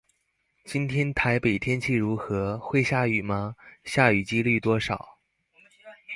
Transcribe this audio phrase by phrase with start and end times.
[0.65, 2.57] 今天台北天氣如何?
[2.57, 3.55] 會下雨嗎?
[3.83, 5.19] 下雨機率多少?